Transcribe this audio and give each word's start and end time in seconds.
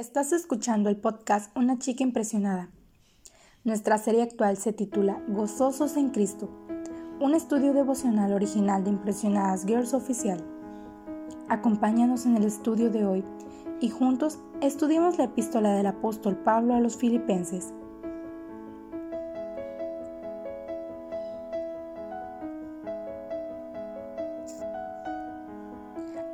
Estás 0.00 0.32
escuchando 0.32 0.88
el 0.88 0.96
podcast 0.96 1.54
Una 1.54 1.78
chica 1.78 2.02
impresionada. 2.02 2.70
Nuestra 3.64 3.98
serie 3.98 4.22
actual 4.22 4.56
se 4.56 4.72
titula 4.72 5.22
Gozosos 5.28 5.98
en 5.98 6.08
Cristo, 6.08 6.48
un 7.20 7.34
estudio 7.34 7.74
devocional 7.74 8.32
original 8.32 8.82
de 8.82 8.88
Impresionadas 8.88 9.66
Girls 9.66 9.92
Oficial. 9.92 10.42
Acompáñanos 11.50 12.24
en 12.24 12.38
el 12.38 12.44
estudio 12.44 12.88
de 12.88 13.04
hoy 13.04 13.24
y 13.78 13.90
juntos 13.90 14.38
estudiemos 14.62 15.18
la 15.18 15.24
epístola 15.24 15.74
del 15.74 15.88
apóstol 15.88 16.34
Pablo 16.34 16.72
a 16.72 16.80
los 16.80 16.96
filipenses. 16.96 17.74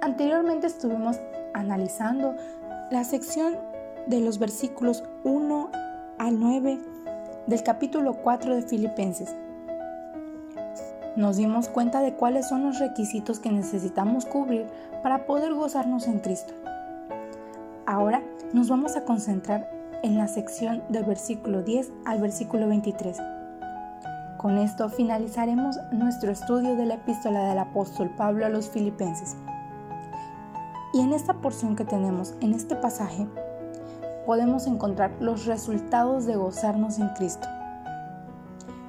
Anteriormente 0.01 0.69
estuvimos 0.69 1.17
analizando 1.53 2.37
la 2.91 3.03
sección 3.03 3.57
de 4.07 4.21
los 4.21 4.39
versículos 4.39 5.03
1 5.25 5.71
al 6.19 6.39
9 6.39 6.79
del 7.49 7.63
capítulo 7.65 8.15
4 8.23 8.55
de 8.55 8.63
Filipenses. 8.63 9.35
Nos 11.17 11.37
dimos 11.37 11.69
cuenta 11.69 12.01
de 12.01 12.15
cuáles 12.15 12.49
son 12.49 12.63
los 12.63 12.79
requisitos 12.79 13.41
que 13.41 13.51
necesitamos 13.51 14.25
cubrir 14.25 14.67
para 15.03 15.27
poder 15.27 15.55
gozarnos 15.55 16.07
en 16.07 16.21
Cristo. 16.21 16.55
Ahora 17.87 18.23
nos 18.53 18.69
vamos 18.69 18.97
a 18.97 19.05
concentrar 19.05 19.69
en 20.05 20.17
la 20.17 20.29
sección 20.29 20.85
del 20.89 21.05
versículo 21.05 21.63
10 21.63 21.91
al 22.05 22.21
versículo 22.21 22.69
23. 22.69 23.19
Con 24.37 24.59
esto 24.59 24.89
finalizaremos 24.91 25.77
nuestro 25.91 26.31
estudio 26.31 26.77
de 26.77 26.87
la 26.87 26.95
epístola 26.95 27.49
del 27.49 27.59
apóstol 27.59 28.15
Pablo 28.17 28.47
a 28.47 28.49
los 28.49 28.71
filipenses. 28.71 29.35
Y 30.97 31.01
en 31.01 31.13
esta 31.13 31.35
porción 31.35 31.77
que 31.77 31.85
tenemos, 31.85 32.33
en 32.41 32.55
este 32.55 32.75
pasaje, 32.75 33.27
podemos 34.25 34.67
encontrar 34.67 35.13
los 35.21 35.45
resultados 35.45 36.25
de 36.25 36.37
gozarnos 36.37 36.99
en 36.99 37.11
Cristo. 37.11 37.47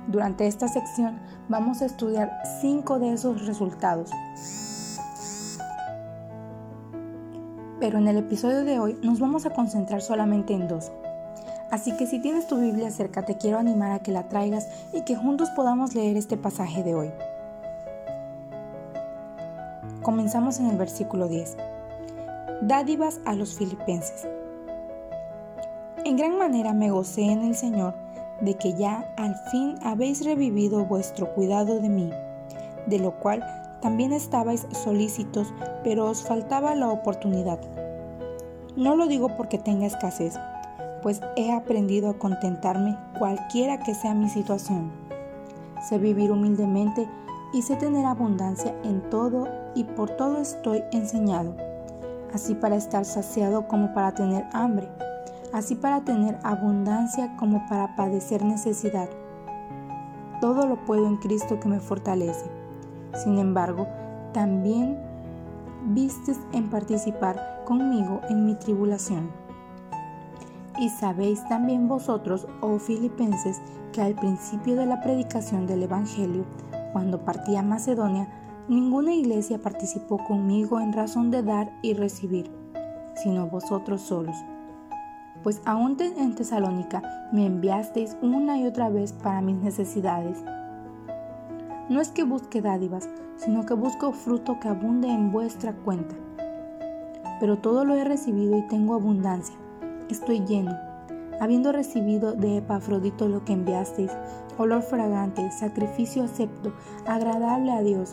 Durante 0.08 0.48
esta 0.48 0.70
sección 0.70 1.20
vamos 1.50 1.82
a 1.82 1.86
estudiar 1.86 2.32
cinco 2.62 2.98
de 2.98 3.12
esos 3.12 3.46
resultados. 3.46 4.10
Pero 7.82 7.98
en 7.98 8.08
el 8.08 8.16
episodio 8.16 8.64
de 8.64 8.80
hoy 8.80 8.98
nos 9.04 9.20
vamos 9.20 9.46
a 9.46 9.50
concentrar 9.50 10.02
solamente 10.02 10.54
en 10.54 10.70
dos. 10.70 10.94
Así 11.72 11.92
que 11.98 12.08
si 12.08 12.22
tienes 12.22 12.48
tu 12.48 12.58
Biblia 12.58 12.90
cerca 12.90 13.24
te 13.24 13.36
quiero 13.36 13.58
animar 13.58 13.92
a 13.92 14.00
que 14.00 14.14
la 14.14 14.30
traigas 14.30 14.70
y 14.94 15.02
que 15.02 15.18
juntos 15.18 15.50
podamos 15.50 15.94
leer 15.94 16.16
este 16.16 16.38
pasaje 16.38 16.84
de 16.84 16.96
hoy. 16.96 17.12
Comenzamos 20.04 20.62
en 20.62 20.68
el 20.68 20.78
versículo 20.78 21.28
10 21.28 21.58
dádivas 22.62 23.20
a 23.26 23.36
los 23.36 23.56
filipenses. 23.56 24.28
En 26.04 26.18
gran 26.18 26.38
manera 26.38 26.74
me 26.74 26.90
gocé 26.90 27.24
en 27.24 27.44
el 27.44 27.56
Señor 27.56 27.94
de 28.42 28.56
que 28.56 28.74
ya 28.74 29.14
al 29.18 29.36
fin 29.52 29.76
habéis 29.84 30.26
revivido 30.26 30.86
vuestro 30.86 31.34
cuidado 31.34 31.80
de 31.80 31.90
mí, 31.90 32.12
de 32.88 33.00
lo 33.00 33.12
cual 33.20 33.44
también 33.82 34.14
estabais 34.14 34.66
solícitos, 34.72 35.54
pero 35.84 36.06
os 36.06 36.24
faltaba 36.24 36.74
la 36.76 36.90
oportunidad. 36.90 37.60
No 38.76 38.96
lo 38.96 39.08
digo 39.08 39.30
porque 39.36 39.58
tenga 39.58 39.86
escasez, 39.86 40.34
pues 41.02 41.22
he 41.36 41.52
aprendido 41.52 42.10
a 42.10 42.18
contentarme 42.18 42.98
cualquiera 43.20 43.80
que 43.80 43.94
sea 43.94 44.14
mi 44.14 44.30
situación. 44.30 44.92
Sé 45.88 46.00
vivir 46.00 46.32
humildemente 46.32 47.08
y 47.54 47.62
sé 47.62 47.76
tener 47.76 48.06
abundancia 48.06 48.74
en 48.84 49.02
todo 49.10 49.48
y 49.76 49.84
por 49.84 50.10
todo 50.12 50.40
estoy 50.40 50.84
enseñado 50.92 51.56
así 52.34 52.56
para 52.56 52.76
estar 52.76 53.06
saciado 53.06 53.68
como 53.68 53.94
para 53.94 54.14
tener 54.14 54.46
hambre, 54.54 54.90
así 55.54 55.76
para 55.76 56.02
tener 56.02 56.38
abundancia 56.44 57.36
como 57.38 57.66
para 57.68 57.96
padecer 57.96 58.44
necesidad. 58.44 59.10
Todo 60.42 60.68
lo 60.68 60.84
puedo 60.86 61.08
en 61.08 61.18
Cristo 61.18 61.60
que 61.60 61.70
me 61.70 61.80
fortalece. 61.80 62.46
Sin 63.24 63.40
embargo, 63.40 63.88
también 64.34 64.98
vistes 65.88 66.40
en 66.54 66.70
participar 66.70 67.64
conmigo 67.66 68.22
en 68.30 68.46
mi 68.46 68.56
tribulación. 68.56 69.32
Y 70.80 70.90
sabéis 70.90 71.44
también 71.48 71.88
vosotros, 71.88 72.48
oh 72.62 72.78
filipenses, 72.78 73.60
que 73.94 74.02
al 74.02 74.14
principio 74.14 74.76
de 74.76 74.86
la 74.86 75.02
predicación 75.02 75.66
del 75.66 75.84
Evangelio, 75.84 76.46
cuando 76.94 77.26
partí 77.26 77.56
a 77.56 77.64
Macedonia, 77.64 78.28
Ninguna 78.70 79.14
iglesia 79.14 79.60
participó 79.60 80.18
conmigo 80.18 80.82
en 80.82 80.92
razón 80.92 81.32
de 81.32 81.42
dar 81.42 81.72
y 81.82 81.94
recibir, 81.94 82.52
sino 83.16 83.48
vosotros 83.48 84.02
solos. 84.02 84.36
Pues 85.42 85.62
aún 85.64 85.96
en 86.02 86.36
Tesalónica 86.36 87.02
me 87.32 87.46
enviasteis 87.46 88.18
una 88.22 88.58
y 88.58 88.66
otra 88.66 88.90
vez 88.90 89.14
para 89.14 89.40
mis 89.40 89.56
necesidades. 89.56 90.44
No 91.88 92.02
es 92.02 92.10
que 92.10 92.26
busque 92.26 92.62
dádivas, 92.62 93.08
sino 93.38 93.66
que 93.66 93.74
busco 93.74 94.12
fruto 94.12 94.60
que 94.60 94.68
abunde 94.68 95.08
en 95.08 95.32
vuestra 95.32 95.72
cuenta. 95.72 96.16
Pero 97.40 97.60
todo 97.60 97.86
lo 97.86 97.96
he 97.96 98.04
recibido 98.04 98.58
y 98.58 98.68
tengo 98.68 98.96
abundancia. 98.96 99.56
Estoy 100.10 100.42
lleno, 100.42 100.76
habiendo 101.40 101.72
recibido 101.72 102.34
de 102.34 102.58
Epafrodito 102.58 103.30
lo 103.30 103.46
que 103.46 103.54
enviasteis, 103.54 104.12
olor 104.58 104.82
fragante, 104.82 105.52
sacrificio 105.52 106.26
acepto, 106.26 106.74
agradable 107.06 107.72
a 107.72 107.82
Dios. 107.82 108.12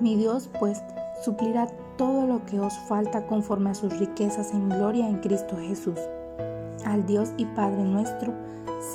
Mi 0.00 0.16
Dios, 0.16 0.48
pues, 0.58 0.82
suplirá 1.22 1.66
todo 1.98 2.26
lo 2.26 2.46
que 2.46 2.58
os 2.58 2.72
falta 2.88 3.26
conforme 3.26 3.70
a 3.70 3.74
sus 3.74 3.98
riquezas 3.98 4.52
en 4.52 4.70
gloria 4.70 5.06
en 5.06 5.18
Cristo 5.18 5.58
Jesús. 5.58 5.98
Al 6.86 7.04
Dios 7.04 7.32
y 7.36 7.44
Padre 7.44 7.82
nuestro, 7.84 8.32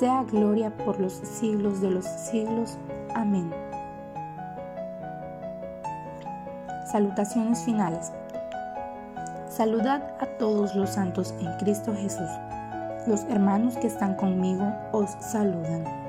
sea 0.00 0.24
gloria 0.24 0.76
por 0.76 0.98
los 0.98 1.12
siglos 1.12 1.80
de 1.80 1.90
los 1.90 2.04
siglos. 2.04 2.76
Amén. 3.14 3.52
Salutaciones 6.90 7.60
finales. 7.60 8.10
Saludad 9.48 10.16
a 10.20 10.26
todos 10.38 10.74
los 10.74 10.90
santos 10.90 11.32
en 11.38 11.56
Cristo 11.58 11.94
Jesús. 11.94 12.28
Los 13.06 13.22
hermanos 13.24 13.76
que 13.76 13.86
están 13.86 14.16
conmigo 14.16 14.72
os 14.90 15.10
saludan. 15.20 16.05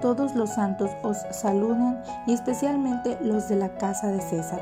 Todos 0.00 0.36
los 0.36 0.50
santos 0.50 0.90
os 1.02 1.18
saludan 1.32 2.00
y 2.26 2.32
especialmente 2.32 3.18
los 3.20 3.48
de 3.48 3.56
la 3.56 3.70
casa 3.78 4.08
de 4.08 4.20
César. 4.20 4.60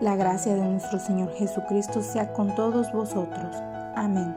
La 0.00 0.14
gracia 0.14 0.54
de 0.54 0.60
nuestro 0.60 0.98
Señor 0.98 1.32
Jesucristo 1.34 2.02
sea 2.02 2.34
con 2.34 2.54
todos 2.54 2.92
vosotros. 2.92 3.56
Amén. 3.94 4.34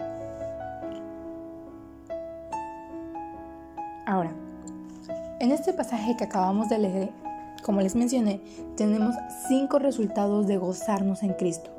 Ahora, 4.06 4.32
en 5.42 5.52
este 5.52 5.74
pasaje 5.74 6.16
que 6.16 6.24
acabamos 6.24 6.70
de 6.70 6.78
leer, 6.78 7.12
como 7.62 7.82
les 7.82 7.96
mencioné, 7.96 8.42
tenemos 8.78 9.16
cinco 9.50 9.80
resultados 9.80 10.48
de 10.48 10.58
gozarnos 10.58 11.24
en 11.24 11.34
Cristo. 11.34 11.72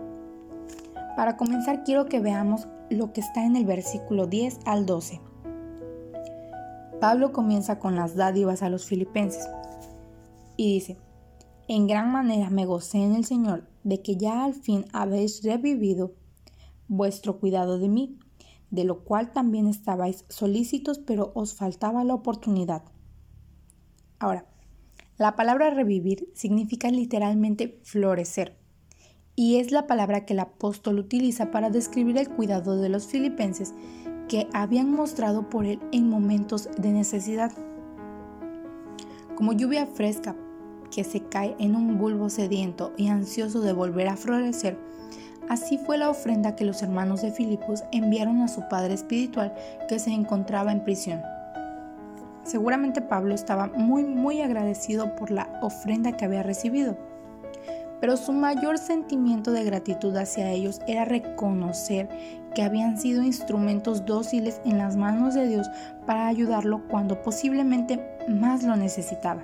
Para 1.16 1.38
comenzar, 1.38 1.84
quiero 1.84 2.04
que 2.06 2.20
veamos 2.20 2.69
lo 2.91 3.14
que 3.14 3.22
está 3.22 3.47
en 3.47 3.56
el 3.56 3.64
versículo 3.64 4.26
10 4.26 4.60
al 4.66 4.84
12. 4.84 5.29
Pablo 7.00 7.32
comienza 7.32 7.78
con 7.78 7.96
las 7.96 8.14
dádivas 8.14 8.62
a 8.62 8.68
los 8.68 8.84
filipenses 8.84 9.48
y 10.56 10.74
dice, 10.74 10.98
en 11.66 11.86
gran 11.86 12.12
manera 12.12 12.50
me 12.50 12.66
gocé 12.66 12.98
en 12.98 13.14
el 13.14 13.24
Señor 13.24 13.66
de 13.84 14.02
que 14.02 14.16
ya 14.16 14.44
al 14.44 14.52
fin 14.52 14.84
habéis 14.92 15.42
revivido 15.42 16.12
vuestro 16.88 17.40
cuidado 17.40 17.78
de 17.78 17.88
mí, 17.88 18.18
de 18.70 18.84
lo 18.84 19.02
cual 19.02 19.32
también 19.32 19.66
estabais 19.66 20.26
solícitos, 20.28 20.98
pero 20.98 21.32
os 21.34 21.54
faltaba 21.54 22.04
la 22.04 22.14
oportunidad. 22.14 22.82
Ahora, 24.18 24.46
la 25.16 25.36
palabra 25.36 25.70
revivir 25.70 26.28
significa 26.34 26.90
literalmente 26.90 27.80
florecer, 27.82 28.58
y 29.34 29.56
es 29.56 29.70
la 29.70 29.86
palabra 29.86 30.26
que 30.26 30.34
el 30.34 30.40
apóstol 30.40 30.98
utiliza 30.98 31.50
para 31.50 31.70
describir 31.70 32.18
el 32.18 32.28
cuidado 32.28 32.76
de 32.76 32.91
los 32.91 33.06
filipenses 33.06 33.74
que 34.30 34.47
habían 34.53 34.92
mostrado 34.92 35.50
por 35.50 35.66
él 35.66 35.80
en 35.91 36.09
momentos 36.09 36.68
de 36.78 36.92
necesidad. 36.92 37.50
Como 39.34 39.53
lluvia 39.53 39.86
fresca 39.86 40.36
que 40.94 41.03
se 41.03 41.24
cae 41.24 41.56
en 41.59 41.74
un 41.74 41.98
bulbo 41.98 42.30
sediento 42.30 42.92
y 42.97 43.09
ansioso 43.09 43.60
de 43.60 43.72
volver 43.72 44.06
a 44.06 44.16
florecer, 44.16 44.78
así 45.48 45.78
fue 45.78 45.98
la 45.98 46.09
ofrenda 46.09 46.54
que 46.54 46.65
los 46.65 46.80
hermanos 46.80 47.22
de 47.22 47.32
Filipos 47.32 47.82
enviaron 47.91 48.41
a 48.41 48.47
su 48.47 48.62
padre 48.68 48.94
espiritual 48.94 49.53
que 49.88 49.98
se 49.98 50.12
encontraba 50.12 50.71
en 50.71 50.84
prisión. 50.84 51.21
Seguramente 52.44 53.03
Pablo 53.03 53.34
estaba 53.34 53.66
muy 53.66 54.04
muy 54.04 54.42
agradecido 54.42 55.16
por 55.16 55.32
la 55.32 55.59
ofrenda 55.60 56.16
que 56.16 56.24
había 56.24 56.44
recibido 56.44 56.97
pero 58.00 58.16
su 58.16 58.32
mayor 58.32 58.78
sentimiento 58.78 59.53
de 59.53 59.62
gratitud 59.62 60.16
hacia 60.16 60.50
ellos 60.50 60.80
era 60.86 61.04
reconocer 61.04 62.09
que 62.54 62.62
habían 62.62 62.98
sido 62.98 63.22
instrumentos 63.22 64.04
dóciles 64.06 64.60
en 64.64 64.78
las 64.78 64.97
manos 64.97 65.34
de 65.34 65.47
Dios 65.47 65.68
para 66.06 66.26
ayudarlo 66.26 66.82
cuando 66.88 67.22
posiblemente 67.22 68.00
más 68.28 68.62
lo 68.62 68.76
necesitaba. 68.76 69.42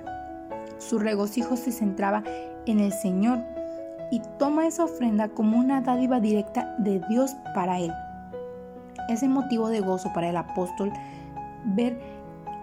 Su 0.77 0.99
regocijo 0.99 1.55
se 1.55 1.71
centraba 1.71 2.23
en 2.65 2.79
el 2.79 2.91
Señor 2.91 3.39
y 4.11 4.21
toma 4.37 4.67
esa 4.67 4.85
ofrenda 4.85 5.29
como 5.29 5.57
una 5.57 5.81
dádiva 5.81 6.19
directa 6.19 6.75
de 6.79 7.01
Dios 7.09 7.35
para 7.53 7.79
él. 7.79 7.93
ese 9.09 9.29
motivo 9.29 9.69
de 9.69 9.79
gozo 9.79 10.11
para 10.13 10.29
el 10.29 10.35
apóstol 10.35 10.91
ver 11.63 11.97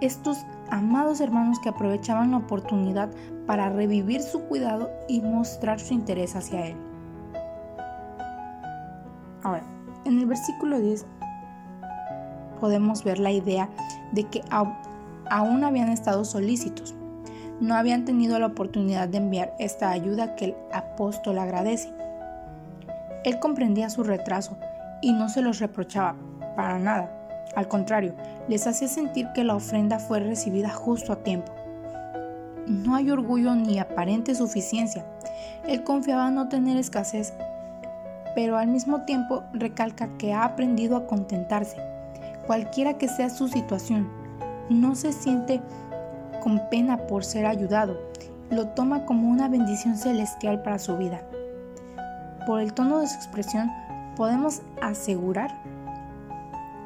estos 0.02 0.44
amados 0.70 1.20
hermanos 1.20 1.58
que 1.60 1.70
aprovechaban 1.70 2.32
la 2.32 2.38
oportunidad 2.38 3.08
para 3.46 3.70
revivir 3.70 4.20
su 4.20 4.40
cuidado 4.42 4.90
y 5.08 5.20
mostrar 5.22 5.80
su 5.80 5.94
interés 5.94 6.36
hacia 6.36 6.66
él. 6.66 6.76
Ahora, 9.42 9.62
en 10.04 10.18
el 10.18 10.26
versículo 10.26 10.80
10 10.80 11.06
podemos 12.60 13.04
ver 13.04 13.18
la 13.18 13.30
idea 13.30 13.68
de 14.12 14.24
que 14.24 14.42
aún 14.50 15.64
habían 15.64 15.88
estado 15.88 16.24
solícitos, 16.24 16.94
no 17.60 17.74
habían 17.74 18.04
tenido 18.04 18.38
la 18.38 18.46
oportunidad 18.46 19.08
de 19.08 19.18
enviar 19.18 19.54
esta 19.58 19.90
ayuda 19.90 20.34
que 20.34 20.46
el 20.46 20.56
apóstol 20.72 21.38
agradece. 21.38 21.92
Él 23.24 23.38
comprendía 23.38 23.90
su 23.90 24.02
retraso 24.02 24.56
y 25.00 25.12
no 25.12 25.28
se 25.28 25.42
los 25.42 25.60
reprochaba 25.60 26.16
para 26.56 26.78
nada. 26.78 27.10
Al 27.54 27.68
contrario, 27.68 28.14
les 28.48 28.66
hacía 28.66 28.88
sentir 28.88 29.28
que 29.34 29.44
la 29.44 29.54
ofrenda 29.54 29.98
fue 29.98 30.20
recibida 30.20 30.70
justo 30.70 31.12
a 31.12 31.22
tiempo. 31.22 31.52
No 32.66 32.94
hay 32.94 33.10
orgullo 33.10 33.54
ni 33.54 33.78
aparente 33.78 34.34
suficiencia. 34.34 35.04
Él 35.66 35.84
confiaba 35.84 36.30
no 36.30 36.48
tener 36.48 36.76
escasez, 36.76 37.34
pero 38.34 38.56
al 38.56 38.68
mismo 38.68 39.02
tiempo 39.02 39.44
recalca 39.52 40.08
que 40.18 40.32
ha 40.32 40.44
aprendido 40.44 40.96
a 40.96 41.06
contentarse, 41.06 41.76
cualquiera 42.46 42.98
que 42.98 43.08
sea 43.08 43.30
su 43.30 43.48
situación. 43.48 44.08
No 44.68 44.94
se 44.94 45.12
siente 45.12 45.60
con 46.42 46.60
pena 46.70 46.96
por 47.06 47.24
ser 47.24 47.46
ayudado, 47.46 47.98
lo 48.50 48.68
toma 48.68 49.04
como 49.06 49.28
una 49.28 49.48
bendición 49.48 49.96
celestial 49.96 50.62
para 50.62 50.78
su 50.78 50.96
vida. 50.96 51.22
Por 52.46 52.60
el 52.60 52.74
tono 52.74 53.00
de 53.00 53.06
su 53.06 53.14
expresión, 53.14 53.70
podemos 54.16 54.62
asegurar 54.82 55.50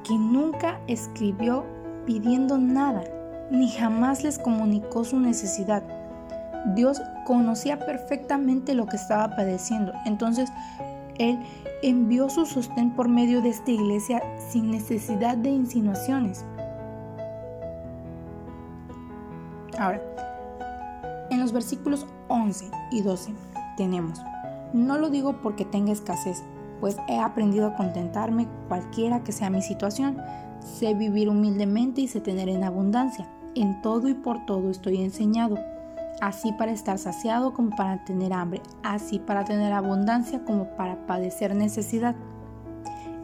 que 0.04 0.14
nunca 0.14 0.78
escribió 0.86 1.66
pidiendo 2.06 2.58
nada, 2.58 3.04
ni 3.50 3.68
jamás 3.70 4.22
les 4.22 4.38
comunicó 4.38 5.04
su 5.04 5.18
necesidad. 5.18 5.82
Dios 6.74 7.02
conocía 7.26 7.78
perfectamente 7.78 8.74
lo 8.74 8.86
que 8.86 8.96
estaba 8.96 9.34
padeciendo, 9.36 9.92
entonces 10.06 10.50
Él 11.18 11.38
envió 11.82 12.28
su 12.28 12.46
sostén 12.46 12.90
por 12.92 13.08
medio 13.08 13.42
de 13.42 13.50
esta 13.50 13.70
iglesia 13.70 14.22
sin 14.50 14.70
necesidad 14.70 15.36
de 15.36 15.50
insinuaciones. 15.50 16.44
Ahora, 19.78 20.02
en 21.30 21.40
los 21.40 21.52
versículos 21.52 22.06
11 22.28 22.70
y 22.90 23.02
12 23.02 23.32
tenemos, 23.76 24.20
no 24.72 24.98
lo 24.98 25.08
digo 25.08 25.40
porque 25.42 25.64
tenga 25.64 25.92
escasez, 25.92 26.42
pues 26.80 26.96
he 27.08 27.18
aprendido 27.18 27.66
a 27.66 27.74
contentarme 27.74 28.48
cualquiera 28.68 29.22
que 29.22 29.32
sea 29.32 29.50
mi 29.50 29.62
situación. 29.62 30.18
Sé 30.60 30.94
vivir 30.94 31.28
humildemente 31.28 32.00
y 32.00 32.08
sé 32.08 32.20
tener 32.20 32.48
en 32.48 32.64
abundancia. 32.64 33.28
En 33.54 33.80
todo 33.82 34.08
y 34.08 34.14
por 34.14 34.44
todo 34.46 34.70
estoy 34.70 35.02
enseñado, 35.02 35.58
así 36.20 36.52
para 36.52 36.72
estar 36.72 36.98
saciado 36.98 37.54
como 37.54 37.70
para 37.76 38.04
tener 38.04 38.32
hambre, 38.32 38.62
así 38.82 39.18
para 39.18 39.44
tener 39.44 39.72
abundancia 39.72 40.44
como 40.44 40.76
para 40.76 41.06
padecer 41.06 41.54
necesidad. 41.54 42.14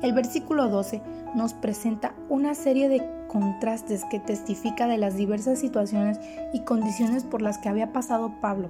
El 0.03 0.13
versículo 0.13 0.69
12 0.69 1.03
nos 1.35 1.55
presenta 1.55 2.15
una 2.29 2.55
serie 2.55 2.89
de 2.89 3.09
contrastes 3.29 4.05
que 4.05 4.21
testifica 4.21 4.87
de 4.87 4.99
las 4.99 5.17
diversas 5.17 5.59
situaciones 5.59 6.21
y 6.53 6.61
condiciones 6.61 7.25
por 7.25 7.43
las 7.43 7.59
que 7.59 7.69
había 7.69 7.93
pasado 7.93 8.35
Pablo, 8.41 8.69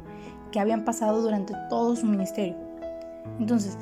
que 0.52 0.60
habían 0.60 0.84
pasado 0.84 1.20
durante 1.20 1.54
todo 1.68 1.96
su 1.96 2.06
ministerio. 2.06 2.56
Entonces, 3.38 3.76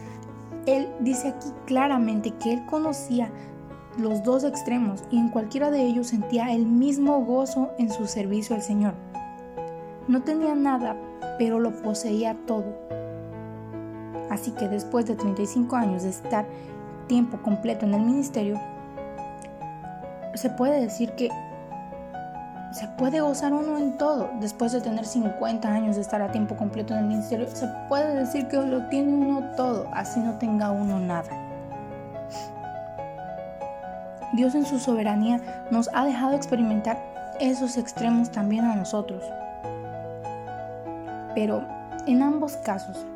él 0.66 0.88
dice 1.00 1.28
aquí 1.28 1.48
claramente 1.66 2.30
que 2.42 2.54
él 2.54 2.66
conocía 2.66 3.30
los 3.98 4.22
dos 4.22 4.44
extremos 4.44 5.04
y 5.10 5.18
en 5.18 5.28
cualquiera 5.28 5.70
de 5.70 5.82
ellos 5.82 6.08
sentía 6.08 6.52
el 6.52 6.66
mismo 6.66 7.20
gozo 7.24 7.70
en 7.78 7.90
su 7.90 8.06
servicio 8.06 8.56
al 8.56 8.62
Señor. 8.62 8.94
No 10.08 10.22
tenía 10.22 10.54
nada, 10.54 10.96
pero 11.38 11.60
lo 11.60 11.70
poseía 11.70 12.36
todo. 12.46 12.64
Así 14.30 14.50
que 14.52 14.68
después 14.68 15.06
de 15.06 15.14
35 15.14 15.76
años 15.76 16.02
de 16.02 16.10
estar 16.10 16.46
tiempo 17.06 17.38
completo 17.42 17.86
en 17.86 17.94
el 17.94 18.02
ministerio, 18.02 18.60
se 20.34 20.50
puede 20.50 20.80
decir 20.80 21.12
que 21.12 21.28
se 22.72 22.88
puede 22.88 23.20
gozar 23.20 23.52
uno 23.52 23.78
en 23.78 23.98
todo. 23.98 24.30
Después 24.40 24.72
de 24.72 24.80
tener 24.80 25.04
50 25.04 25.68
años 25.68 25.96
de 25.96 26.02
estar 26.02 26.22
a 26.22 26.32
tiempo 26.32 26.56
completo 26.56 26.94
en 26.94 27.00
el 27.00 27.06
ministerio, 27.06 27.46
se 27.48 27.68
puede 27.88 28.16
decir 28.16 28.48
que 28.48 28.56
lo 28.56 28.86
tiene 28.88 29.12
uno 29.12 29.50
todo, 29.56 29.88
así 29.92 30.20
no 30.20 30.38
tenga 30.38 30.70
uno 30.70 30.98
nada. 30.98 31.28
Dios 34.32 34.54
en 34.54 34.64
su 34.64 34.78
soberanía 34.78 35.68
nos 35.70 35.90
ha 35.92 36.06
dejado 36.06 36.34
experimentar 36.34 36.98
esos 37.38 37.76
extremos 37.76 38.30
también 38.30 38.64
a 38.64 38.74
nosotros. 38.74 39.22
Pero 41.34 41.66
en 42.06 42.22
ambos 42.22 42.56
casos, 42.58 43.06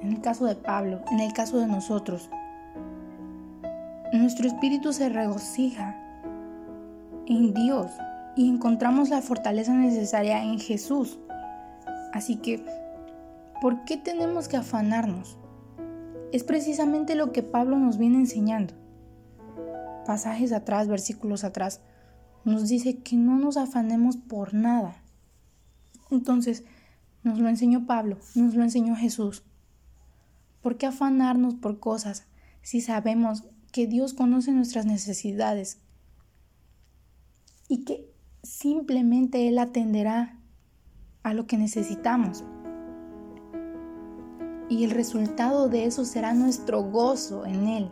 en 0.00 0.12
el 0.12 0.20
caso 0.20 0.46
de 0.46 0.54
Pablo, 0.54 1.00
en 1.10 1.20
el 1.20 1.32
caso 1.32 1.58
de 1.58 1.66
nosotros, 1.66 2.30
nuestro 4.12 4.46
espíritu 4.46 4.92
se 4.92 5.08
regocija 5.08 5.96
en 7.26 7.54
Dios 7.54 7.90
y 8.36 8.48
encontramos 8.48 9.08
la 9.08 9.22
fortaleza 9.22 9.74
necesaria 9.74 10.42
en 10.42 10.58
Jesús. 10.58 11.18
Así 12.12 12.36
que, 12.36 12.64
¿por 13.60 13.84
qué 13.84 13.96
tenemos 13.96 14.46
que 14.48 14.56
afanarnos? 14.56 15.36
Es 16.32 16.44
precisamente 16.44 17.14
lo 17.14 17.32
que 17.32 17.42
Pablo 17.42 17.78
nos 17.78 17.98
viene 17.98 18.18
enseñando. 18.18 18.74
Pasajes 20.06 20.52
atrás, 20.52 20.86
versículos 20.88 21.44
atrás, 21.44 21.80
nos 22.44 22.68
dice 22.68 22.98
que 22.98 23.16
no 23.16 23.38
nos 23.38 23.56
afanemos 23.56 24.16
por 24.16 24.52
nada. 24.52 24.96
Entonces, 26.10 26.64
nos 27.24 27.40
lo 27.40 27.48
enseñó 27.48 27.86
Pablo, 27.86 28.18
nos 28.36 28.54
lo 28.54 28.62
enseñó 28.62 28.94
Jesús. 28.94 29.42
¿Por 30.62 30.76
qué 30.76 30.86
afanarnos 30.86 31.54
por 31.56 31.80
cosas 31.80 32.26
si 32.62 32.80
sabemos 32.80 33.44
que 33.72 33.88
Dios 33.88 34.14
conoce 34.14 34.52
nuestras 34.52 34.86
necesidades 34.86 35.80
y 37.68 37.84
que 37.84 38.08
simplemente 38.44 39.48
Él 39.48 39.58
atenderá 39.58 40.38
a 41.24 41.34
lo 41.34 41.46
que 41.46 41.58
necesitamos. 41.58 42.44
Y 44.68 44.84
el 44.84 44.90
resultado 44.90 45.68
de 45.68 45.86
eso 45.86 46.04
será 46.04 46.34
nuestro 46.34 46.82
gozo 46.82 47.44
en 47.46 47.66
Él. 47.66 47.90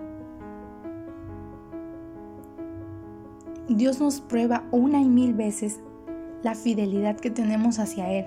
Dios 3.68 4.00
nos 4.00 4.20
prueba 4.20 4.64
una 4.70 5.00
y 5.00 5.08
mil 5.08 5.34
veces 5.34 5.80
la 6.42 6.54
fidelidad 6.54 7.16
que 7.16 7.30
tenemos 7.30 7.78
hacia 7.78 8.10
Él, 8.10 8.26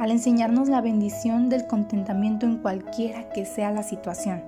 al 0.00 0.10
enseñarnos 0.10 0.70
la 0.70 0.80
bendición 0.80 1.50
del 1.50 1.66
contentamiento 1.66 2.46
en 2.46 2.56
cualquiera 2.56 3.28
que 3.28 3.44
sea 3.44 3.70
la 3.70 3.82
situación. 3.82 4.42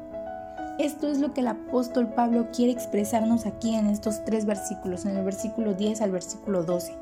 Esto 0.79 1.09
es 1.09 1.19
lo 1.19 1.35
que 1.35 1.43
el 1.43 1.49
apóstol 1.49 2.09
Pablo 2.09 2.47
quiere 2.57 2.73
expresarnos 2.73 3.45
aquí 3.45 3.75
en 3.75 3.89
estos 3.89 4.25
tres 4.25 4.47
versículos, 4.47 5.05
en 5.05 5.15
el 5.15 5.23
versículo 5.27 5.75
10 5.75 6.01
al 6.01 6.11
versículo 6.11 6.63
12. 6.63 6.97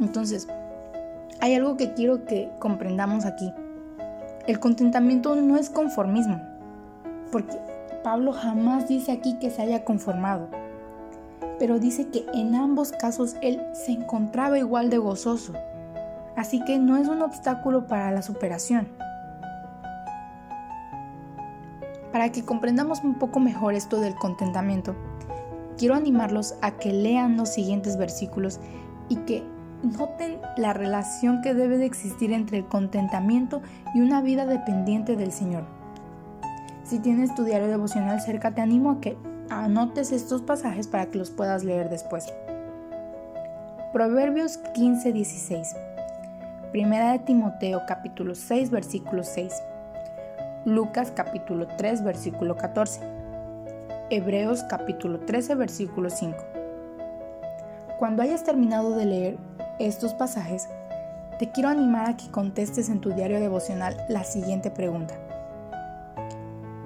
Entonces, 0.00 0.48
hay 1.40 1.54
algo 1.54 1.78
que 1.78 1.94
quiero 1.94 2.26
que 2.26 2.50
comprendamos 2.58 3.24
aquí. 3.24 3.54
El 4.46 4.60
contentamiento 4.60 5.34
no 5.34 5.56
es 5.56 5.70
conformismo, 5.70 6.42
porque 7.32 7.56
Pablo 8.04 8.32
jamás 8.34 8.86
dice 8.86 9.12
aquí 9.12 9.38
que 9.38 9.48
se 9.48 9.62
haya 9.62 9.82
conformado, 9.82 10.48
pero 11.58 11.78
dice 11.78 12.08
que 12.08 12.26
en 12.34 12.54
ambos 12.54 12.92
casos 12.92 13.34
él 13.40 13.62
se 13.72 13.92
encontraba 13.92 14.58
igual 14.58 14.90
de 14.90 14.98
gozoso, 14.98 15.54
así 16.38 16.62
que 16.64 16.78
no 16.78 16.96
es 16.96 17.08
un 17.08 17.20
obstáculo 17.20 17.88
para 17.88 18.12
la 18.12 18.22
superación. 18.22 18.86
Para 22.12 22.30
que 22.30 22.44
comprendamos 22.44 23.02
un 23.02 23.14
poco 23.14 23.40
mejor 23.40 23.74
esto 23.74 24.00
del 24.00 24.14
contentamiento, 24.14 24.94
quiero 25.76 25.94
animarlos 25.94 26.54
a 26.62 26.70
que 26.72 26.92
lean 26.92 27.36
los 27.36 27.48
siguientes 27.48 27.96
versículos 27.98 28.60
y 29.08 29.16
que 29.16 29.42
noten 29.82 30.38
la 30.56 30.72
relación 30.72 31.42
que 31.42 31.54
debe 31.54 31.76
de 31.76 31.86
existir 31.86 32.32
entre 32.32 32.58
el 32.58 32.66
contentamiento 32.66 33.60
y 33.92 34.00
una 34.00 34.22
vida 34.22 34.46
dependiente 34.46 35.16
del 35.16 35.32
Señor. 35.32 35.64
Si 36.84 37.00
tienes 37.00 37.34
tu 37.34 37.42
diario 37.42 37.66
devocional 37.66 38.20
cerca, 38.20 38.54
te 38.54 38.60
animo 38.60 38.92
a 38.92 39.00
que 39.00 39.18
anotes 39.50 40.12
estos 40.12 40.42
pasajes 40.42 40.86
para 40.86 41.06
que 41.06 41.18
los 41.18 41.30
puedas 41.30 41.64
leer 41.64 41.90
después. 41.90 42.32
Proverbios 43.92 44.60
15:16. 44.74 45.87
Primera 46.72 47.12
de 47.12 47.20
Timoteo 47.20 47.80
capítulo 47.86 48.34
6 48.34 48.70
versículo 48.70 49.24
6. 49.24 49.62
Lucas 50.66 51.10
capítulo 51.16 51.66
3 51.66 52.04
versículo 52.04 52.58
14. 52.58 53.00
Hebreos 54.10 54.62
capítulo 54.64 55.20
13 55.20 55.54
versículo 55.54 56.10
5. 56.10 56.36
Cuando 57.98 58.22
hayas 58.22 58.44
terminado 58.44 58.94
de 58.96 59.06
leer 59.06 59.38
estos 59.78 60.12
pasajes, 60.12 60.68
te 61.38 61.50
quiero 61.50 61.70
animar 61.70 62.10
a 62.10 62.16
que 62.18 62.30
contestes 62.30 62.90
en 62.90 63.00
tu 63.00 63.14
diario 63.14 63.40
devocional 63.40 63.96
la 64.10 64.24
siguiente 64.24 64.70
pregunta. 64.70 65.14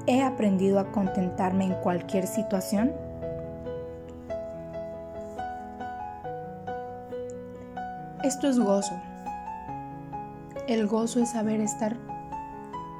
¿He 0.06 0.22
aprendido 0.22 0.78
a 0.78 0.92
contentarme 0.92 1.64
en 1.64 1.74
cualquier 1.74 2.28
situación? 2.28 2.92
Esto 8.22 8.46
es 8.46 8.60
gozo, 8.60 8.94
el 10.68 10.86
gozo 10.86 11.20
es 11.20 11.30
saber 11.30 11.60
estar 11.60 11.96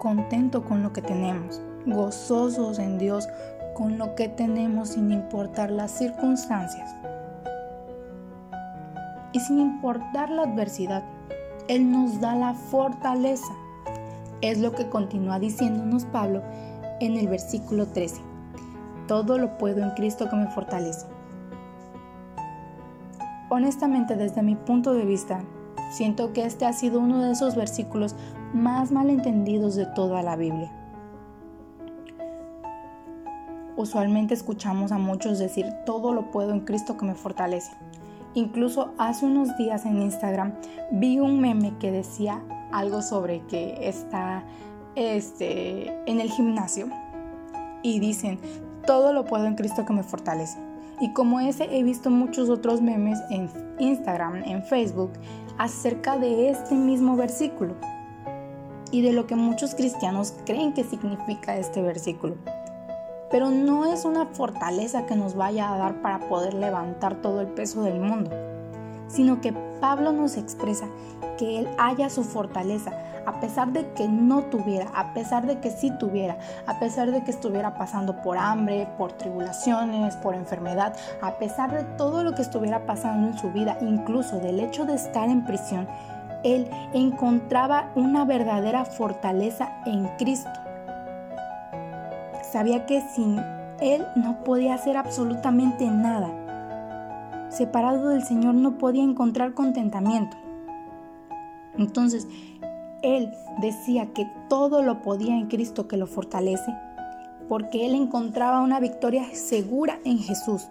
contento 0.00 0.64
con 0.64 0.83
lo 0.83 0.92
que 0.92 1.00
tenemos, 1.00 1.61
gozosos 1.87 2.81
en 2.81 2.99
Dios 2.99 3.28
con 3.75 3.99
lo 3.99 4.16
que 4.16 4.28
tenemos 4.28 4.90
sin 4.90 5.12
importar 5.12 5.71
las 5.71 5.92
circunstancias. 5.92 6.92
Y 9.33 9.38
sin 9.38 9.61
importar 9.61 10.28
la 10.28 10.42
adversidad, 10.42 11.04
Él 11.69 11.90
nos 11.90 12.21
da 12.21 12.35
la 12.35 12.54
fortaleza. 12.54 13.54
Es 14.40 14.59
lo 14.59 14.73
que 14.73 14.88
continúa 14.88 15.38
diciéndonos 15.38 16.04
Pablo 16.07 16.42
en 16.99 17.16
el 17.16 17.28
versículo 17.28 17.87
13. 17.87 18.21
Todo 19.07 19.38
lo 19.38 19.57
puedo 19.57 19.85
en 19.85 19.90
Cristo 19.90 20.28
que 20.28 20.37
me 20.37 20.49
fortalece. 20.49 21.07
Honestamente, 23.50 24.16
desde 24.16 24.42
mi 24.42 24.57
punto 24.57 24.95
de 24.95 25.04
vista, 25.04 25.45
siento 25.92 26.32
que 26.32 26.44
este 26.44 26.66
ha 26.66 26.72
sido 26.72 26.99
uno 26.99 27.22
de 27.22 27.32
esos 27.32 27.54
versículos 27.54 28.16
más 28.54 28.90
malentendidos 28.90 29.75
de 29.75 29.87
toda 29.87 30.22
la 30.22 30.37
Biblia. 30.37 30.72
Usualmente 33.76 34.34
escuchamos 34.34 34.92
a 34.92 34.99
muchos 34.99 35.38
decir, 35.38 35.66
todo 35.87 36.12
lo 36.12 36.30
puedo 36.30 36.52
en 36.52 36.61
Cristo 36.61 36.96
que 36.96 37.06
me 37.06 37.14
fortalece. 37.14 37.72
Incluso 38.34 38.92
hace 38.99 39.26
unos 39.26 39.56
días 39.58 39.84
en 39.84 40.00
Instagram 40.00 40.54
vi 40.90 41.18
un 41.18 41.40
meme 41.40 41.76
que 41.78 41.90
decía 41.90 42.42
algo 42.70 43.02
sobre 43.02 43.40
que 43.46 43.88
está 43.88 44.44
este, 44.94 45.92
en 46.11 46.20
el 46.20 46.30
gimnasio 46.30 46.88
y 47.82 48.00
dicen, 48.00 48.38
todo 48.87 49.12
lo 49.12 49.25
puedo 49.25 49.46
en 49.46 49.54
Cristo 49.54 49.84
que 49.84 49.92
me 49.92 50.02
fortalece. 50.02 50.71
Y 51.02 51.12
como 51.12 51.40
ese 51.40 51.64
he 51.76 51.82
visto 51.82 52.11
muchos 52.11 52.49
otros 52.49 52.80
memes 52.80 53.18
en 53.28 53.50
Instagram, 53.80 54.37
en 54.44 54.62
Facebook, 54.62 55.11
acerca 55.59 56.16
de 56.16 56.49
este 56.49 56.76
mismo 56.76 57.16
versículo 57.16 57.75
y 58.92 59.02
de 59.02 59.12
lo 59.12 59.26
que 59.26 59.35
muchos 59.35 59.75
cristianos 59.75 60.32
creen 60.47 60.73
que 60.73 60.85
significa 60.85 61.56
este 61.56 61.82
versículo. 61.82 62.37
Pero 63.32 63.50
no 63.50 63.92
es 63.92 64.04
una 64.04 64.26
fortaleza 64.26 65.04
que 65.04 65.16
nos 65.16 65.35
vaya 65.35 65.75
a 65.75 65.76
dar 65.76 66.02
para 66.02 66.21
poder 66.28 66.54
levantar 66.54 67.16
todo 67.16 67.40
el 67.40 67.49
peso 67.49 67.82
del 67.82 67.99
mundo, 67.99 68.30
sino 69.12 69.40
que 69.40 69.52
Pablo 69.81 70.12
nos 70.12 70.37
expresa 70.37 70.87
que 71.38 71.61
él 71.61 71.69
haya 71.78 72.09
su 72.11 72.25
fortaleza 72.25 72.92
a 73.26 73.40
pesar 73.40 73.73
de 73.73 73.92
que 73.92 74.09
no 74.09 74.42
tuviera, 74.45 74.87
a 74.95 75.14
pesar 75.14 75.47
de 75.47 75.61
que 75.61 75.71
sí 75.71 75.90
tuviera, 75.99 76.38
a 76.66 76.78
pesar 76.78 77.11
de 77.11 77.23
que 77.23 77.31
estuviera 77.31 77.75
pasando 77.75 78.21
por 78.23 78.37
hambre, 78.37 78.88
por 78.99 79.12
tribulaciones, 79.12 80.16
por 80.16 80.35
enfermedad, 80.35 80.97
a 81.21 81.38
pesar 81.38 81.73
de 81.73 81.85
todo 81.97 82.25
lo 82.25 82.35
que 82.35 82.42
estuviera 82.42 82.87
pasando 82.87 83.28
en 83.28 83.38
su 83.38 83.50
vida, 83.52 83.78
incluso 83.81 84.38
del 84.38 84.61
hecho 84.61 84.85
de 84.85 84.95
estar 84.95 85.28
en 85.28 85.45
prisión, 85.45 85.87
él 86.42 86.69
encontraba 86.92 87.90
una 87.95 88.25
verdadera 88.25 88.85
fortaleza 88.85 89.81
en 89.87 90.09
Cristo. 90.19 90.50
Sabía 92.50 92.85
que 92.87 93.00
sin 93.14 93.38
él 93.81 94.07
no 94.16 94.42
podía 94.45 94.75
hacer 94.75 94.97
absolutamente 94.97 95.87
nada. 95.87 96.41
Separado 97.52 98.09
del 98.09 98.25
Señor 98.25 98.54
no 98.54 98.78
podía 98.78 99.04
encontrar 99.04 99.52
contentamiento. 99.52 100.37
Entonces, 101.76 102.26
él 103.02 103.30
decía 103.61 104.12
que 104.14 104.26
todo 104.49 104.82
lo 104.82 105.02
podía 105.02 105.37
en 105.37 105.49
Cristo 105.49 105.87
que 105.87 105.99
lo 105.99 106.06
fortalece, 106.06 106.75
porque 107.50 107.85
él 107.85 107.94
encontraba 107.94 108.62
una 108.62 108.80
victoria 108.80 109.26
segura 109.35 109.99
en 110.04 110.18
Jesús. 110.18 110.68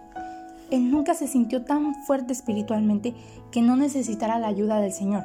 Él 0.72 0.90
nunca 0.90 1.14
se 1.14 1.28
sintió 1.28 1.62
tan 1.64 1.94
fuerte 1.94 2.32
espiritualmente 2.32 3.14
que 3.52 3.62
no 3.62 3.76
necesitara 3.76 4.40
la 4.40 4.48
ayuda 4.48 4.80
del 4.80 4.92
Señor. 4.92 5.24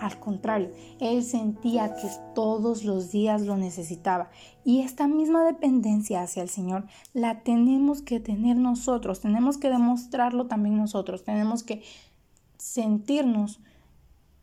Al 0.00 0.18
contrario, 0.18 0.70
él 0.98 1.22
sentía 1.22 1.94
que 1.94 2.08
todos 2.34 2.84
los 2.84 3.10
días 3.10 3.42
lo 3.42 3.56
necesitaba. 3.56 4.30
Y 4.64 4.80
esta 4.80 5.06
misma 5.06 5.44
dependencia 5.44 6.22
hacia 6.22 6.42
el 6.42 6.48
Señor 6.48 6.86
la 7.12 7.42
tenemos 7.42 8.00
que 8.00 8.18
tener 8.18 8.56
nosotros, 8.56 9.20
tenemos 9.20 9.58
que 9.58 9.68
demostrarlo 9.68 10.46
también 10.46 10.78
nosotros, 10.78 11.22
tenemos 11.22 11.62
que 11.62 11.82
sentirnos 12.56 13.60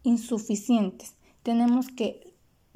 insuficientes, 0.04 1.16
tenemos 1.42 1.88
que 1.88 2.27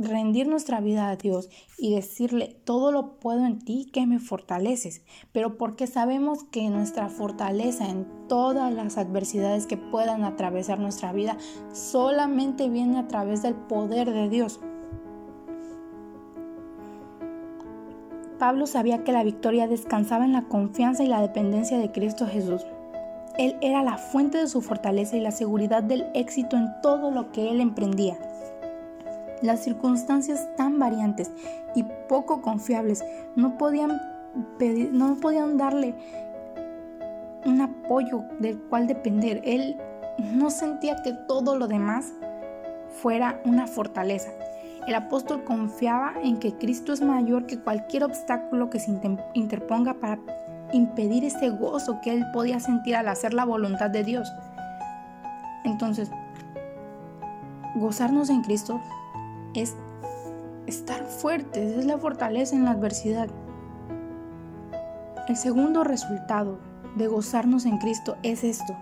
rendir 0.04 0.48
nuestra 0.48 0.82
vida 0.82 1.10
a 1.10 1.16
Dios 1.16 1.50
y 1.78 1.96
decirle, 1.96 2.60
todo 2.66 2.92
lo 2.92 3.20
puedo 3.20 3.46
en 3.46 3.60
ti 3.60 3.90
que 3.92 4.06
me 4.06 4.20
fortaleces, 4.20 5.02
pero 5.32 5.58
porque 5.58 5.88
sabemos 5.88 6.44
que 6.46 6.70
nuestra 6.70 7.10
fortaleza 7.10 7.90
en 7.90 8.08
todas 8.28 8.74
las 8.74 8.98
adversidades 8.98 9.68
que 9.68 9.78
puedan 9.78 10.24
atravesar 10.24 10.80
nuestra 10.80 11.14
vida 11.14 11.38
solamente 11.74 12.70
viene 12.70 13.00
a 13.00 13.08
través 13.08 13.42
del 13.42 13.56
poder 13.56 14.12
de 14.12 14.30
Dios. 14.30 14.60
Pablo 18.42 18.66
sabía 18.66 19.04
que 19.04 19.12
la 19.12 19.24
victoria 19.24 19.68
descansaba 19.68 20.26
en 20.26 20.34
la 20.34 20.48
confianza 20.48 21.04
y 21.04 21.08
la 21.08 21.22
dependencia 21.22 21.78
de 21.78 21.92
Cristo 21.92 22.26
Jesús. 22.26 22.66
Él 23.38 23.56
era 23.62 23.84
la 23.84 23.98
fuente 23.98 24.40
de 24.40 24.48
su 24.48 24.62
fortaleza 24.62 25.16
y 25.16 25.22
la 25.22 25.30
seguridad 25.30 25.84
del 25.84 26.08
éxito 26.16 26.58
en 26.58 26.68
todo 26.82 27.12
lo 27.12 27.32
que 27.32 27.52
él 27.52 27.62
emprendía. 27.62 28.18
Las 29.42 29.62
circunstancias 29.62 30.48
tan 30.56 30.78
variantes 30.78 31.32
y 31.76 31.84
poco 32.08 32.42
confiables 32.42 33.04
no 33.36 33.58
podían, 33.58 34.00
no 34.92 35.16
podían 35.16 35.58
darle 35.58 35.96
un 37.46 37.62
apoyo 37.62 38.24
del 38.40 38.60
cual 38.64 38.88
depender. 38.88 39.42
Él 39.44 39.78
no 40.20 40.50
sentía 40.50 41.02
que 41.04 41.14
todo 41.28 41.56
lo 41.56 41.68
demás 41.68 42.14
fuera 43.02 43.42
una 43.46 43.68
fortaleza. 43.68 44.32
El 44.88 44.96
apóstol 44.96 45.44
confiaba 45.44 46.14
en 46.24 46.40
que 46.40 46.56
Cristo 46.56 46.92
es 46.94 47.02
mayor 47.02 47.46
que 47.46 47.60
cualquier 47.60 48.04
obstáculo 48.04 48.70
que 48.70 48.80
se 48.80 48.92
interponga 49.34 49.94
para 49.96 50.20
impedir 50.74 51.24
ese 51.26 51.50
gozo 51.50 52.00
que 52.02 52.14
él 52.14 52.26
podía 52.34 52.60
sentir 52.60 52.96
al 52.96 53.08
hacer 53.08 53.34
la 53.34 53.46
voluntad 53.46 53.90
de 53.90 54.04
Dios. 54.04 54.32
Entonces, 55.64 56.10
gozarnos 57.76 58.30
en 58.30 58.42
Cristo 58.42 58.82
es 59.54 59.76
estar 60.68 61.04
fuertes, 61.04 61.78
es 61.78 61.86
la 61.86 61.98
fortaleza 61.98 62.56
en 62.56 62.66
la 62.66 62.72
adversidad. 62.72 63.30
El 65.28 65.36
segundo 65.36 65.84
resultado 65.84 66.60
de 66.96 67.08
gozarnos 67.08 67.66
en 67.66 67.78
Cristo 67.78 68.18
es 68.24 68.44
esto. 68.44 68.76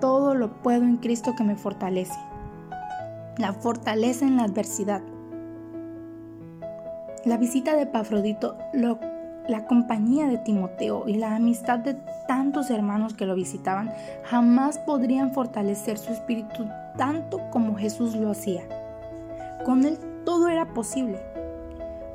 Todo 0.00 0.34
lo 0.34 0.62
puedo 0.62 0.84
en 0.84 0.96
Cristo 0.96 1.34
que 1.36 1.44
me 1.44 1.56
fortalece. 1.56 2.18
La 3.36 3.52
fortaleza 3.52 4.26
en 4.26 4.36
la 4.36 4.44
adversidad. 4.44 5.02
La 7.24 7.36
visita 7.36 7.76
de 7.76 7.86
Pafrodito, 7.86 8.56
la 8.72 9.66
compañía 9.66 10.28
de 10.28 10.38
Timoteo 10.38 11.08
y 11.08 11.14
la 11.14 11.34
amistad 11.34 11.80
de 11.80 11.94
tantos 12.26 12.70
hermanos 12.70 13.14
que 13.14 13.26
lo 13.26 13.34
visitaban 13.34 13.92
jamás 14.24 14.78
podrían 14.78 15.32
fortalecer 15.32 15.98
su 15.98 16.12
espíritu 16.12 16.66
tanto 16.96 17.40
como 17.50 17.76
Jesús 17.76 18.14
lo 18.14 18.30
hacía. 18.30 18.62
Con 19.68 19.84
él 19.84 19.98
todo 20.24 20.48
era 20.48 20.72
posible, 20.72 21.20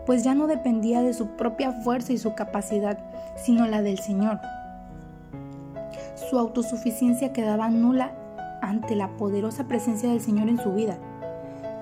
pues 0.07 0.23
ya 0.23 0.33
no 0.33 0.47
dependía 0.47 1.03
de 1.03 1.13
su 1.13 1.27
propia 1.35 1.71
fuerza 1.71 2.11
y 2.11 2.17
su 2.17 2.33
capacidad, 2.33 2.97
sino 3.35 3.67
la 3.67 3.83
del 3.83 3.99
Señor. 3.99 4.39
Su 6.15 6.39
autosuficiencia 6.39 7.31
quedaba 7.31 7.69
nula 7.69 8.11
ante 8.63 8.95
la 8.95 9.07
poderosa 9.17 9.67
presencia 9.67 10.09
del 10.09 10.19
Señor 10.19 10.49
en 10.49 10.57
su 10.57 10.73
vida. 10.73 10.97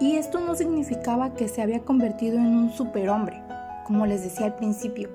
Y 0.01 0.17
esto 0.17 0.41
no 0.41 0.55
significaba 0.55 1.35
que 1.35 1.47
se 1.47 1.61
había 1.61 1.85
convertido 1.85 2.35
en 2.35 2.47
un 2.47 2.73
superhombre, 2.73 3.41
como 3.85 4.05
les 4.05 4.23
decía 4.23 4.47
al 4.47 4.55
principio. 4.55 5.07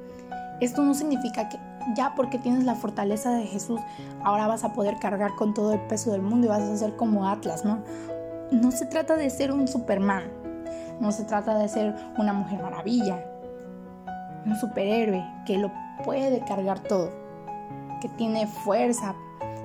Esto 0.62 0.82
no 0.84 0.94
significa 0.94 1.50
que 1.50 1.58
ya 1.94 2.14
porque 2.16 2.38
tienes 2.38 2.64
la 2.64 2.76
fortaleza 2.76 3.30
de 3.34 3.44
Jesús, 3.44 3.82
ahora 4.24 4.46
vas 4.46 4.64
a 4.64 4.72
poder 4.72 4.96
cargar 5.00 5.32
con 5.36 5.52
todo 5.52 5.74
el 5.74 5.80
peso 5.80 6.12
del 6.12 6.22
mundo 6.22 6.46
y 6.46 6.48
vas 6.48 6.62
a 6.62 6.76
ser 6.78 6.96
como 6.96 7.28
Atlas, 7.28 7.62
¿no? 7.62 7.80
no 8.50 8.70
se 8.70 8.86
trata 8.86 9.16
de 9.16 9.28
ser 9.30 9.52
un 9.52 9.66
Superman, 9.66 10.24
no 11.00 11.12
se 11.12 11.24
trata 11.24 11.58
de 11.58 11.68
ser 11.68 11.94
una 12.18 12.32
mujer 12.32 12.62
maravilla, 12.62 13.24
un 14.44 14.56
superhéroe 14.56 15.24
que 15.44 15.58
lo 15.58 15.70
puede 16.04 16.40
cargar 16.44 16.80
todo, 16.80 17.10
que 18.00 18.08
tiene 18.10 18.46
fuerza 18.46 19.14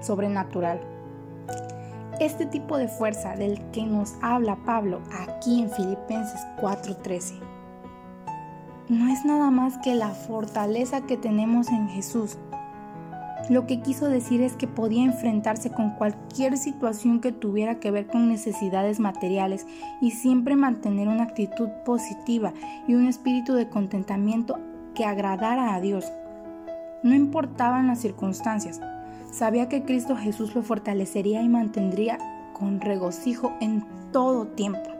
sobrenatural. 0.01 0.79
Este 2.19 2.45
tipo 2.45 2.77
de 2.77 2.87
fuerza 2.87 3.35
del 3.35 3.59
que 3.71 3.83
nos 3.83 4.13
habla 4.21 4.55
Pablo 4.65 5.01
aquí 5.27 5.61
en 5.61 5.69
Filipenses 5.71 6.45
4:13 6.59 7.39
no 8.89 9.07
es 9.07 9.23
nada 9.23 9.51
más 9.51 9.77
que 9.77 9.95
la 9.95 10.09
fortaleza 10.09 11.01
que 11.01 11.15
tenemos 11.15 11.69
en 11.69 11.87
Jesús 11.87 12.37
lo 13.49 13.65
que 13.67 13.81
quiso 13.81 14.07
decir 14.07 14.41
es 14.41 14.53
que 14.53 14.67
podía 14.67 15.03
enfrentarse 15.03 15.71
con 15.71 15.91
cualquier 15.91 16.57
situación 16.57 17.19
que 17.19 17.31
tuviera 17.31 17.79
que 17.79 17.91
ver 17.91 18.07
con 18.07 18.29
necesidades 18.29 18.99
materiales 18.99 19.65
y 20.01 20.11
siempre 20.11 20.55
mantener 20.55 21.07
una 21.07 21.23
actitud 21.23 21.69
positiva 21.85 22.53
y 22.87 22.93
un 22.93 23.07
espíritu 23.07 23.53
de 23.53 23.67
contentamiento 23.67 24.59
que 24.95 25.05
agradara 25.05 25.73
a 25.73 25.81
Dios. 25.81 26.11
No 27.03 27.15
importaban 27.15 27.87
las 27.87 27.99
circunstancias, 27.99 28.79
sabía 29.31 29.69
que 29.69 29.83
Cristo 29.83 30.15
Jesús 30.15 30.53
lo 30.53 30.61
fortalecería 30.61 31.41
y 31.41 31.49
mantendría 31.49 32.19
con 32.53 32.79
regocijo 32.79 33.53
en 33.59 33.83
todo 34.11 34.47
tiempo. 34.47 34.90